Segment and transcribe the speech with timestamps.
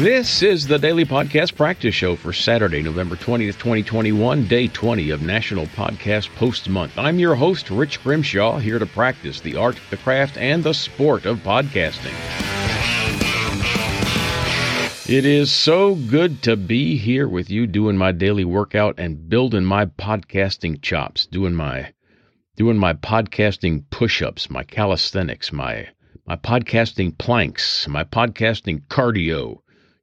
[0.00, 5.20] This is the Daily Podcast Practice Show for Saturday, November 20th, 2021, day 20 of
[5.20, 6.96] National Podcast Post Month.
[6.96, 11.26] I'm your host, Rich Grimshaw, here to practice the art, the craft, and the sport
[11.26, 12.14] of podcasting.
[15.06, 19.66] It is so good to be here with you doing my daily workout and building
[19.66, 21.92] my podcasting chops, doing my
[22.56, 25.88] doing my podcasting push-ups, my calisthenics, my
[26.26, 29.60] my podcasting planks, my podcasting cardio.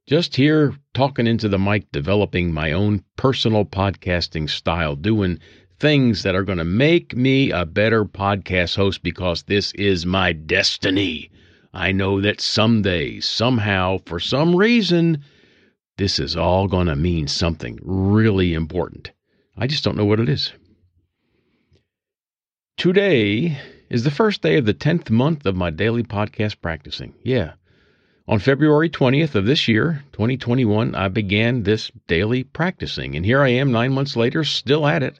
[0.08, 5.38] Just here talking into the mic, developing my own personal podcasting style, doing
[5.78, 10.32] things that are going to make me a better podcast host because this is my
[10.32, 11.30] destiny.
[11.74, 15.22] I know that someday, somehow, for some reason,
[15.98, 19.10] this is all going to mean something really important.
[19.58, 20.54] I just don't know what it is.
[22.78, 23.58] Today
[23.90, 27.12] is the first day of the 10th month of my daily podcast practicing.
[27.22, 27.52] Yeah.
[28.28, 33.48] On February 20th of this year, 2021, I began this daily practicing, and here I
[33.48, 35.18] am nine months later, still at it.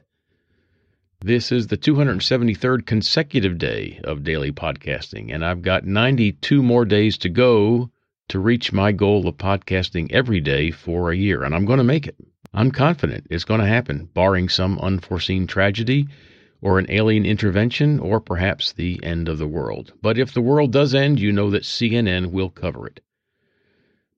[1.19, 7.17] This is the 273rd consecutive day of daily podcasting, and I've got 92 more days
[7.17, 7.89] to go
[8.27, 11.83] to reach my goal of podcasting every day for a year, and I'm going to
[11.83, 12.15] make it.
[12.53, 16.07] I'm confident it's going to happen, barring some unforeseen tragedy
[16.61, 19.93] or an alien intervention or perhaps the end of the world.
[20.01, 22.99] But if the world does end, you know that CNN will cover it.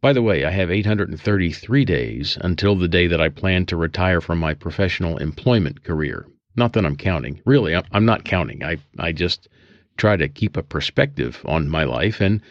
[0.02, 4.19] By the way, I have 833 days until the day that I plan to retire
[4.19, 6.25] from my professional employment career.
[6.56, 7.39] Not that I'm counting.
[7.45, 8.64] Really, I'm not counting.
[8.64, 9.47] I, I just
[9.97, 12.19] try to keep a perspective on my life.
[12.19, 12.42] And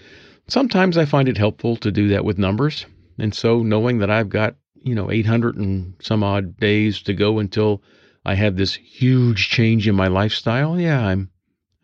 [0.46, 2.86] sometimes I find it helpful to do that with numbers.
[3.18, 7.40] And so knowing that I've got, you know, 800 and some odd days to go
[7.40, 7.82] until
[8.24, 11.30] I have this huge change in my lifestyle, yeah, I'm,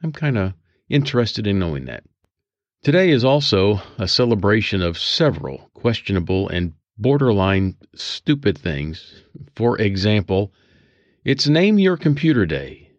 [0.02, 0.52] I'm kind of
[0.88, 2.04] interested in knowing that.
[2.82, 9.24] Today is also a celebration of several questionable and borderline stupid things.
[9.54, 10.52] For example,
[11.24, 12.90] it's Name Your Computer Day.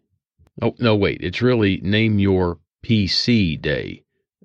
[0.60, 1.22] Oh, no, wait.
[1.22, 4.02] It's really Name Your PC Day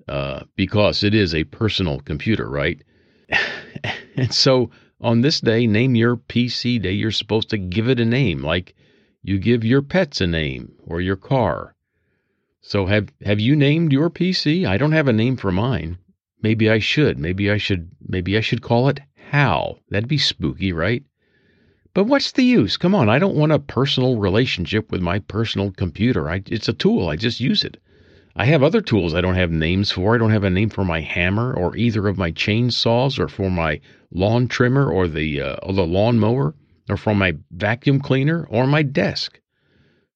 [0.08, 2.82] uh, because it is a personal computer, right?
[4.16, 4.70] and so
[5.00, 8.74] on this day, Name Your PC Day, you're supposed to give it a name, like
[9.26, 11.74] you give your pets a name or your car.
[12.60, 14.66] So have have you named your PC?
[14.66, 15.96] I don't have a name for mine.
[16.42, 17.18] Maybe I should.
[17.18, 19.78] Maybe I should maybe I should call it Hal.
[19.88, 21.02] That'd be spooky, right?
[21.94, 22.76] But what's the use?
[22.76, 26.28] Come on, I don't want a personal relationship with my personal computer.
[26.28, 27.08] I, it's a tool.
[27.08, 27.78] I just use it.
[28.36, 30.14] I have other tools I don't have names for.
[30.14, 33.50] I don't have a name for my hammer or either of my chainsaws or for
[33.50, 33.80] my
[34.12, 36.54] lawn trimmer or the uh, or the lawn mower
[36.88, 39.40] or from my vacuum cleaner or my desk.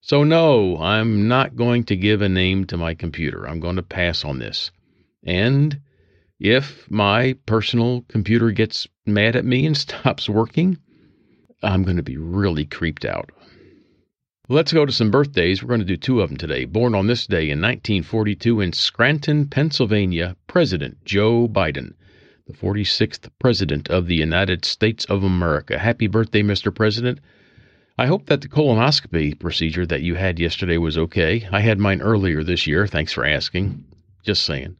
[0.01, 3.47] So no, I'm not going to give a name to my computer.
[3.47, 4.71] I'm going to pass on this.
[5.23, 5.81] And
[6.39, 10.77] if my personal computer gets mad at me and stops working,
[11.61, 13.31] I'm going to be really creeped out.
[14.47, 15.61] Let's go to some birthdays.
[15.61, 16.65] We're going to do two of them today.
[16.65, 21.93] Born on this day in 1942 in Scranton, Pennsylvania, President Joe Biden,
[22.49, 25.77] the 46th President of the United States of America.
[25.77, 26.73] Happy birthday, Mr.
[26.73, 27.19] President.
[27.95, 31.47] I hope that the colonoscopy procedure that you had yesterday was okay.
[31.51, 32.87] I had mine earlier this year.
[32.87, 33.85] Thanks for asking.
[34.23, 34.77] Just saying.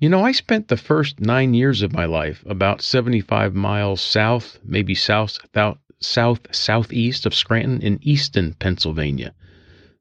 [0.00, 4.58] You know, I spent the first nine years of my life about 75 miles south,
[4.62, 9.32] maybe south, south, south southeast of Scranton in Easton, Pennsylvania.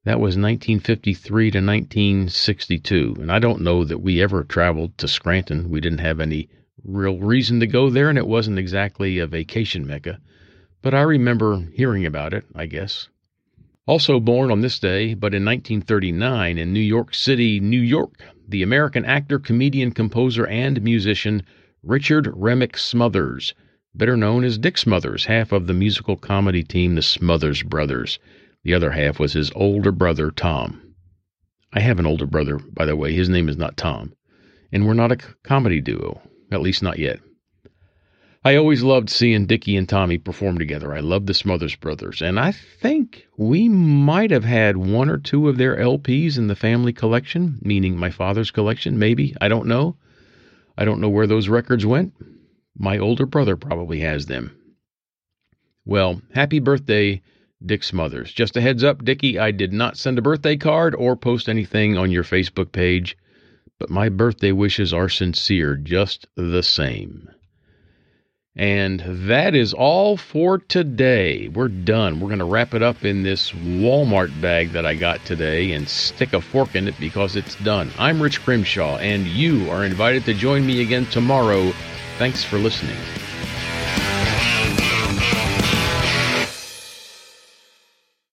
[0.03, 5.69] That was 1953 to 1962, and I don't know that we ever traveled to Scranton.
[5.69, 6.50] We didn't have any
[6.83, 10.19] real reason to go there, and it wasn't exactly a vacation mecca.
[10.81, 13.09] But I remember hearing about it, I guess.
[13.85, 18.63] Also born on this day, but in 1939 in New York City, New York, the
[18.63, 21.43] American actor, comedian, composer, and musician
[21.83, 23.53] Richard Remick Smothers
[23.97, 28.19] better known as Dick Smothers, half of the musical comedy team The Smothers Brothers.
[28.63, 30.93] The other half was his older brother, Tom.
[31.73, 33.13] I have an older brother, by the way.
[33.13, 34.13] His name is not Tom.
[34.72, 36.22] And we're not a comedy duo,
[36.52, 37.20] at least not yet.
[38.44, 40.94] I always loved seeing Dickie and Tommy perform together.
[40.94, 45.49] I loved the Smothers Brothers, and I think we might have had one or two
[45.49, 49.35] of their LPs in the family collection, meaning my father's collection, maybe.
[49.41, 49.97] I don't know.
[50.78, 52.14] I don't know where those records went.
[52.78, 54.55] My older brother probably has them.
[55.84, 57.23] Well, happy birthday,
[57.66, 58.32] Dick Smothers.
[58.32, 61.97] Just a heads up, Dickie, I did not send a birthday card or post anything
[61.97, 63.17] on your Facebook page,
[63.79, 67.29] but my birthday wishes are sincere just the same.
[68.56, 71.47] And that is all for today.
[71.47, 72.20] We're done.
[72.20, 75.88] We're going to wrap it up in this Walmart bag that I got today and
[75.88, 77.91] stick a fork in it because it's done.
[78.00, 81.72] I'm Rich Grimshaw, and you are invited to join me again tomorrow
[82.18, 82.97] Thanks for listening.